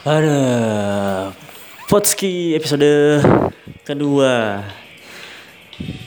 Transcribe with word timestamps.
Ada 0.00 0.40
Potski 1.84 2.56
episode 2.56 3.20
kedua. 3.84 4.64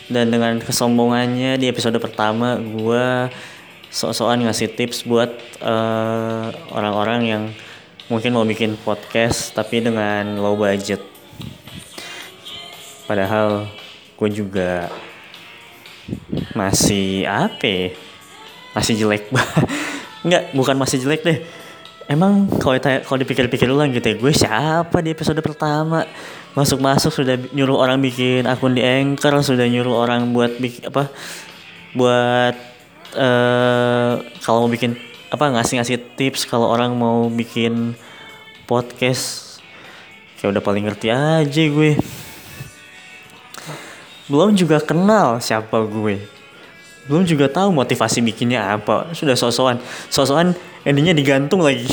Dan 0.09 0.33
dengan 0.33 0.57
kesombongannya 0.57 1.61
di 1.61 1.69
episode 1.69 2.01
pertama 2.01 2.57
gue 2.57 3.29
sok-sokan 3.93 4.49
ngasih 4.49 4.73
tips 4.73 5.05
buat 5.05 5.29
eh, 5.61 6.45
orang-orang 6.73 7.21
uh, 7.21 7.29
yang 7.37 7.43
mungkin 8.09 8.33
mau 8.33 8.41
bikin 8.49 8.81
podcast 8.81 9.53
tapi 9.53 9.85
dengan 9.85 10.41
low 10.41 10.57
budget. 10.57 11.05
Padahal 13.05 13.69
gue 14.17 14.29
juga 14.33 14.89
masih 16.57 17.29
apa 17.29 17.61
ya? 17.61 17.85
Masih 18.73 19.05
jelek 19.05 19.29
Enggak, 20.25 20.49
bukan 20.57 20.81
masih 20.81 20.97
jelek 20.97 21.21
deh 21.21 21.62
Emang 22.11 22.51
kalau 22.59 22.75
kalau 22.79 23.17
dipikir-pikir 23.23 23.67
ulang 23.71 23.95
gitu 23.95 24.11
ya, 24.11 24.15
gue 24.19 24.33
siapa 24.35 24.97
di 24.99 25.15
episode 25.15 25.39
pertama 25.39 26.03
masuk-masuk 26.53 27.09
sudah 27.09 27.35
nyuruh 27.55 27.79
orang 27.79 27.97
bikin 28.03 28.45
akun 28.45 28.75
di 28.77 28.83
Anchor, 28.83 29.39
sudah 29.41 29.65
nyuruh 29.65 29.95
orang 30.03 30.35
buat 30.35 30.59
bikin 30.59 30.91
apa 30.91 31.09
buat 31.95 32.55
uh, 33.17 34.21
kalau 34.43 34.67
mau 34.67 34.71
bikin 34.71 34.99
apa 35.33 35.49
ngasih-ngasih 35.49 36.13
tips 36.13 36.45
kalau 36.45 36.69
orang 36.69 36.93
mau 36.93 37.25
bikin 37.31 37.97
podcast 38.69 39.57
kayak 40.37 40.59
udah 40.59 40.63
paling 40.63 40.83
ngerti 40.85 41.07
aja 41.07 41.63
gue. 41.71 41.97
Belum 44.27 44.51
juga 44.55 44.83
kenal 44.83 45.39
siapa 45.39 45.83
gue. 45.87 46.19
Belum 47.07 47.23
juga 47.27 47.51
tahu 47.51 47.75
motivasi 47.75 48.23
bikinnya 48.23 48.75
apa. 48.75 49.11
Sudah 49.11 49.35
sosokan. 49.35 49.79
Sosokan 50.07 50.55
endingnya 50.83 51.15
digantung 51.15 51.63
lagi. 51.63 51.87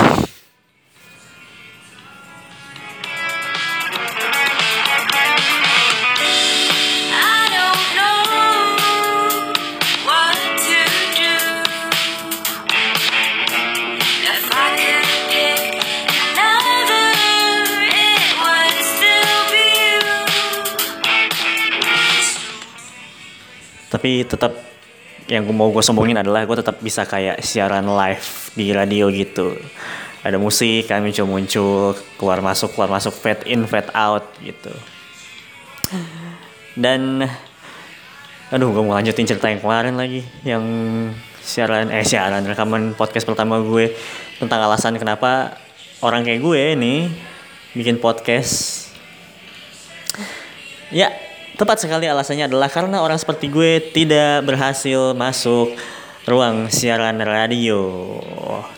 Tapi 23.91 24.23
tetap 24.23 24.70
yang 25.31 25.47
mau 25.55 25.71
gue 25.71 25.79
sombongin 25.79 26.19
adalah 26.19 26.43
gue 26.43 26.59
tetap 26.59 26.83
bisa 26.83 27.07
kayak 27.07 27.39
siaran 27.47 27.87
live 27.87 28.51
di 28.59 28.75
radio 28.75 29.07
gitu. 29.15 29.55
Ada 30.27 30.37
musik 30.43 30.91
kan 30.91 31.07
muncul 31.07 31.25
muncul 31.31 31.95
keluar 32.19 32.43
masuk 32.43 32.75
keluar 32.75 32.91
masuk 32.91 33.15
fade 33.15 33.47
in 33.47 33.63
fade 33.71 33.95
out 33.95 34.27
gitu. 34.43 34.75
Dan 36.75 37.23
aduh 38.51 38.75
gue 38.75 38.83
mau 38.83 38.99
lanjutin 38.99 39.23
cerita 39.23 39.47
yang 39.47 39.63
kemarin 39.63 39.95
lagi 39.95 40.27
yang 40.43 40.67
siaran 41.39 41.95
eh 41.95 42.03
siaran 42.03 42.43
rekaman 42.43 42.99
podcast 42.99 43.23
pertama 43.23 43.63
gue 43.63 43.95
tentang 44.43 44.67
alasan 44.67 44.99
kenapa 44.99 45.55
orang 46.03 46.27
kayak 46.27 46.43
gue 46.43 46.63
ini 46.75 46.95
bikin 47.79 48.03
podcast. 48.03 48.91
Ya 50.91 51.30
Tepat 51.61 51.77
sekali 51.77 52.09
alasannya 52.09 52.49
adalah 52.49 52.73
karena 52.73 53.05
orang 53.05 53.21
seperti 53.21 53.53
gue 53.53 53.93
tidak 53.93 54.49
berhasil 54.49 55.13
masuk 55.13 55.77
ruang 56.25 56.73
siaran 56.73 57.21
radio. 57.21 57.85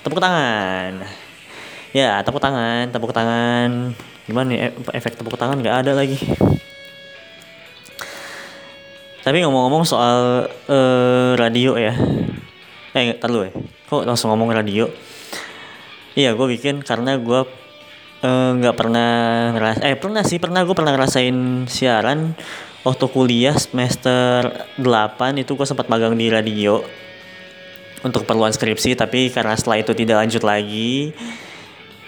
Tepuk 0.02 0.18
tangan. 0.18 1.06
Ya, 1.94 2.18
tepuk 2.26 2.42
tangan, 2.42 2.90
tepuk 2.90 3.14
tangan. 3.14 3.94
Gimana 4.26 4.46
nih 4.50 4.74
efek 4.98 5.14
tepuk 5.14 5.38
tangan 5.38 5.62
nggak 5.62 5.86
ada 5.86 5.94
lagi. 5.94 6.18
Tapi 9.22 9.46
ngomong-ngomong 9.46 9.86
soal 9.86 10.50
uh, 10.66 11.38
radio 11.38 11.78
ya. 11.78 11.94
Eh, 12.98 13.14
ntar 13.14 13.30
lu 13.30 13.46
ya. 13.46 13.54
Kok 13.94 14.10
langsung 14.10 14.34
ngomong 14.34 14.50
radio? 14.50 14.90
Iya, 16.18 16.34
gue 16.34 16.46
bikin 16.58 16.82
karena 16.82 17.14
gue 17.14 17.46
eh, 18.26 18.50
nggak 18.58 18.74
uh, 18.74 18.78
pernah 18.82 19.10
ngeras 19.54 19.78
eh 19.86 19.94
pernah 19.94 20.26
sih 20.26 20.42
pernah 20.42 20.66
gue 20.66 20.74
pernah 20.74 20.98
ngerasain 20.98 21.70
siaran 21.70 22.34
waktu 22.82 23.06
kuliah 23.10 23.54
semester 23.54 24.50
8 24.78 25.42
itu 25.42 25.54
gue 25.54 25.66
sempat 25.66 25.86
magang 25.86 26.18
di 26.18 26.26
radio 26.30 26.82
untuk 28.02 28.26
keperluan 28.26 28.50
skripsi 28.50 28.98
tapi 28.98 29.30
karena 29.30 29.54
setelah 29.54 29.78
itu 29.78 29.94
tidak 29.94 30.26
lanjut 30.26 30.42
lagi 30.42 31.14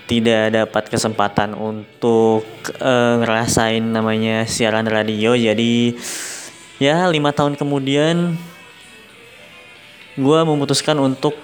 tidak 0.04 0.52
dapat 0.52 0.84
kesempatan 0.92 1.56
untuk 1.56 2.44
uh, 2.80 3.14
ngerasain 3.24 3.80
namanya 3.80 4.44
siaran 4.44 4.84
radio. 4.84 5.32
Jadi 5.32 5.96
ya 6.76 7.08
lima 7.08 7.32
tahun 7.32 7.56
kemudian 7.56 8.36
gue 10.14 10.40
memutuskan 10.44 11.00
untuk 11.00 11.34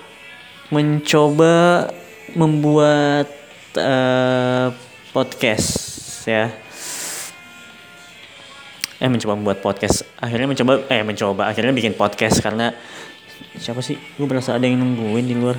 mencoba 0.70 1.88
membuat 2.36 3.26
uh, 3.74 4.70
podcast 5.10 5.68
ya 6.28 6.54
eh 9.00 9.08
mencoba 9.08 9.32
membuat 9.32 9.64
podcast. 9.64 10.04
Akhirnya 10.20 10.44
mencoba 10.44 10.84
eh 10.92 11.00
mencoba. 11.00 11.48
Akhirnya 11.48 11.72
bikin 11.72 11.96
podcast 11.96 12.44
karena 12.44 12.76
siapa 13.56 13.80
sih? 13.80 13.96
Gue 14.20 14.28
berasa 14.28 14.60
ada 14.60 14.68
yang 14.68 14.76
nungguin 14.76 15.24
di 15.24 15.34
luar. 15.34 15.56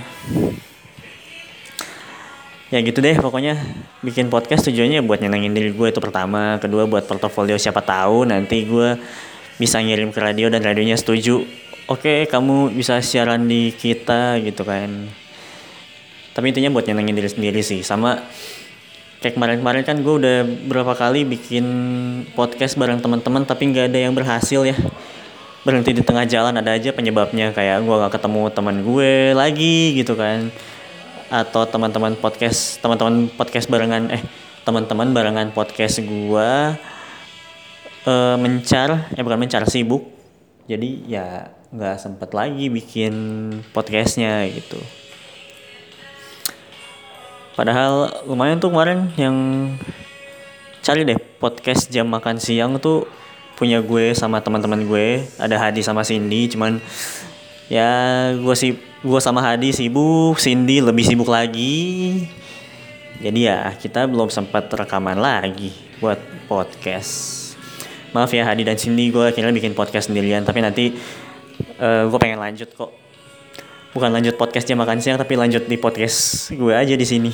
Ya 2.69 2.79
gitu 2.85 3.01
deh. 3.01 3.17
Pokoknya 3.17 3.57
bikin 4.05 4.29
podcast 4.29 4.69
tujuannya 4.69 5.01
buat 5.01 5.19
nyenengin 5.25 5.57
diri 5.57 5.73
gue 5.73 5.87
itu 5.89 5.97
pertama. 5.97 6.61
Kedua 6.61 6.85
buat 6.85 7.09
portofolio 7.09 7.57
siapa 7.57 7.81
tahu 7.81 8.29
nanti 8.29 8.63
gue 8.69 8.95
bisa 9.57 9.81
ngirim 9.81 10.13
ke 10.13 10.21
radio 10.21 10.53
dan 10.53 10.61
radionya 10.61 10.95
setuju. 10.95 11.41
Oke 11.89 12.29
kamu 12.29 12.77
bisa 12.77 13.01
siaran 13.01 13.49
di 13.49 13.73
kita 13.73 14.37
gitu 14.45 14.61
kan. 14.61 15.09
Tapi 16.31 16.45
intinya 16.53 16.71
buat 16.71 16.85
nyenengin 16.87 17.17
diri 17.17 17.27
sendiri 17.27 17.59
sih. 17.65 17.81
Sama 17.81 18.21
kayak 19.21 19.37
kemarin-kemarin 19.37 19.85
kan 19.85 20.01
gue 20.01 20.13
udah 20.17 20.37
berapa 20.65 20.97
kali 20.97 21.29
bikin 21.29 21.65
podcast 22.33 22.73
bareng 22.73 22.97
teman-teman 22.97 23.45
tapi 23.45 23.69
nggak 23.69 23.93
ada 23.93 23.99
yang 24.01 24.17
berhasil 24.17 24.65
ya. 24.65 24.73
Berhenti 25.61 25.93
di 25.93 26.01
tengah 26.01 26.25
jalan 26.25 26.57
ada 26.57 26.73
aja 26.73 26.89
penyebabnya. 26.89 27.53
Kayak 27.53 27.85
gue 27.85 27.95
gak 28.01 28.17
ketemu 28.17 28.49
teman 28.49 28.81
gue 28.81 29.37
lagi 29.37 29.93
gitu 29.93 30.17
kan. 30.17 30.49
Atau 31.29 31.69
teman-teman 31.69 32.17
podcast 32.17 32.81
teman-teman 32.81 33.29
podcast 33.37 33.69
barengan 33.69 34.09
eh 34.09 34.25
teman-teman 34.65 35.13
barengan 35.13 35.53
podcast 35.53 36.01
gue 36.01 36.51
uh, 38.09 38.35
mencar 38.41 39.13
eh 39.13 39.21
bukan 39.21 39.37
mencar 39.37 39.69
sibuk. 39.69 40.09
Jadi 40.65 41.05
ya 41.05 41.53
nggak 41.71 41.97
sempet 42.01 42.33
lagi 42.33 42.67
bikin 42.67 43.13
podcastnya 43.71 44.43
gitu 44.49 45.00
Padahal 47.51 48.23
lumayan 48.23 48.57
tuh 48.57 48.71
kemarin 48.71 49.11
yang 49.19 49.35
cari 50.81 51.03
deh 51.03 51.19
podcast 51.37 51.91
jam 51.91 52.07
makan 52.07 52.39
siang 52.41 52.79
tuh 52.79 53.05
punya 53.59 53.83
gue 53.83 54.15
sama 54.15 54.39
teman-teman 54.39 54.81
gue. 54.87 55.27
Ada 55.37 55.59
Hadi 55.59 55.83
sama 55.83 56.01
Cindy 56.01 56.47
cuman 56.49 56.79
ya 57.67 57.89
gue 58.33 58.55
sih 58.55 58.79
gue 58.79 59.19
sama 59.21 59.43
Hadi 59.43 59.75
sibuk 59.75 60.39
Cindy 60.39 60.79
lebih 60.79 61.03
sibuk 61.03 61.29
lagi. 61.29 62.25
Jadi 63.21 63.39
ya 63.45 63.75
kita 63.77 64.09
belum 64.09 64.33
sempat 64.33 64.71
rekaman 64.71 65.19
lagi 65.19 65.69
buat 66.01 66.17
podcast. 66.49 67.37
Maaf 68.15 68.31
ya 68.31 68.47
Hadi 68.47 68.63
dan 68.63 68.79
Cindy 68.79 69.11
gue 69.11 69.27
akhirnya 69.27 69.53
bikin 69.53 69.75
podcast 69.75 70.09
sendirian 70.09 70.41
tapi 70.47 70.63
nanti 70.63 70.95
uh, 71.79 72.07
gue 72.07 72.19
pengen 72.19 72.39
lanjut 72.39 72.71
kok 72.73 73.00
bukan 73.91 74.09
lanjut 74.11 74.39
podcast 74.39 74.67
jam 74.67 74.79
makan 74.79 75.03
siang 75.03 75.19
tapi 75.19 75.35
lanjut 75.35 75.67
di 75.67 75.75
podcast 75.75 76.51
gue 76.55 76.73
aja 76.75 76.95
di 76.95 77.07
sini. 77.07 77.31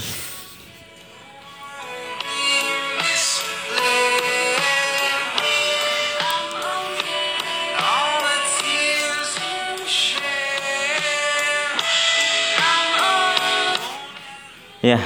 Ya, 14.77 15.03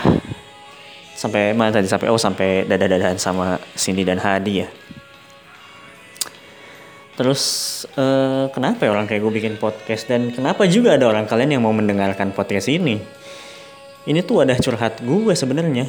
sampai 1.18 1.58
mana 1.58 1.74
tadi 1.74 1.90
sampai 1.90 2.12
oh 2.12 2.20
sampai 2.20 2.70
dadah-dadahan 2.70 3.18
sama 3.18 3.58
Cindy 3.74 4.06
dan 4.06 4.22
Hadi 4.22 4.62
ya. 4.62 4.70
Terus 7.22 7.44
uh, 8.02 8.50
kenapa 8.50 8.90
ya 8.90 8.98
orang 8.98 9.06
kayak 9.06 9.22
gue 9.22 9.34
bikin 9.38 9.54
podcast 9.62 10.10
dan 10.10 10.34
kenapa 10.34 10.66
juga 10.66 10.98
ada 10.98 11.06
orang 11.06 11.30
kalian 11.30 11.54
yang 11.54 11.62
mau 11.62 11.70
mendengarkan 11.70 12.34
podcast 12.34 12.66
ini? 12.66 12.98
Ini 14.10 14.26
tuh 14.26 14.42
ada 14.42 14.58
curhat 14.58 15.06
gue 15.06 15.30
sebenarnya. 15.38 15.86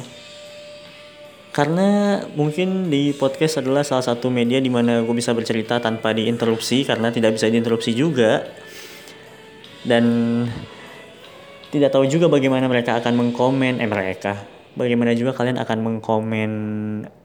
Karena 1.49 2.21
mungkin 2.37 2.93
di 2.93 3.17
podcast 3.17 3.65
adalah 3.65 3.81
salah 3.81 4.05
satu 4.05 4.29
media 4.29 4.61
di 4.61 4.69
mana 4.69 5.01
gue 5.01 5.15
bisa 5.17 5.33
bercerita 5.33 5.81
tanpa 5.81 6.13
diinterupsi 6.13 6.85
karena 6.85 7.09
tidak 7.09 7.41
bisa 7.41 7.49
diinterupsi 7.49 7.97
juga. 7.97 8.45
Dan 9.81 10.05
tidak 11.73 11.97
tahu 11.97 12.05
juga 12.05 12.29
bagaimana 12.29 12.69
mereka 12.69 13.01
akan 13.01 13.17
mengkomen 13.17 13.81
eh 13.81 13.89
mereka 13.89 14.37
bagaimana 14.77 15.17
juga 15.17 15.33
kalian 15.33 15.57
akan 15.57 15.77
mengkomen 15.81 16.51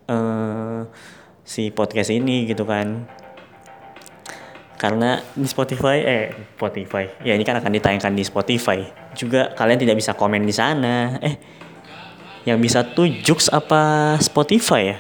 uh, 0.08 0.88
si 1.44 1.68
podcast 1.68 2.08
ini 2.08 2.48
gitu 2.48 2.64
kan 2.64 3.04
karena 4.78 5.20
di 5.34 5.44
Spotify 5.50 5.98
eh 6.06 6.24
Spotify. 6.54 7.04
Ya 7.26 7.34
ini 7.34 7.42
kan 7.42 7.58
akan 7.58 7.74
ditayangkan 7.74 8.14
di 8.14 8.22
Spotify. 8.22 8.86
Juga 9.18 9.50
kalian 9.52 9.82
tidak 9.82 9.98
bisa 9.98 10.14
komen 10.14 10.46
di 10.46 10.54
sana. 10.54 11.18
Eh 11.18 11.34
yang 12.46 12.62
bisa 12.62 12.86
tuh 12.86 13.10
Jux 13.10 13.52
apa 13.52 14.16
Spotify 14.22 14.94
ya 14.94 14.98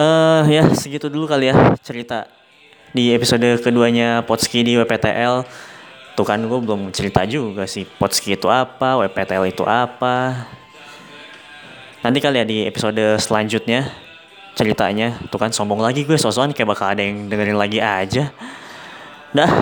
uh, 0.00 0.42
ya 0.48 0.64
segitu 0.72 1.12
dulu 1.12 1.28
kali 1.28 1.52
ya 1.52 1.76
cerita 1.84 2.24
di 2.90 3.12
episode 3.12 3.60
keduanya 3.60 4.24
Potski 4.24 4.64
di 4.64 4.74
WPTL 4.80 5.44
tuh 6.18 6.26
kan 6.26 6.40
gue 6.42 6.58
belum 6.58 6.90
cerita 6.90 7.22
juga 7.28 7.68
sih 7.68 7.86
Potski 7.86 8.34
itu 8.34 8.48
apa 8.48 8.98
WPTL 9.04 9.44
itu 9.46 9.62
apa. 9.62 10.48
Nanti 12.00 12.18
kali 12.18 12.40
ya 12.40 12.44
di 12.48 12.58
episode 12.64 13.20
selanjutnya 13.20 13.92
ceritanya. 14.56 15.20
Tuh 15.28 15.36
kan 15.36 15.52
sombong 15.52 15.84
lagi 15.84 16.08
gue 16.08 16.16
sosokan 16.16 16.56
kayak 16.56 16.72
bakal 16.72 16.90
ada 16.90 17.04
yang 17.04 17.28
dengerin 17.28 17.60
lagi 17.60 17.78
aja. 17.78 18.32
Dah 19.36 19.52